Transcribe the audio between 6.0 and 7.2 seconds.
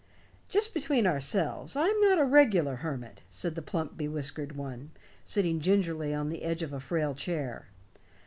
on the edge of a frail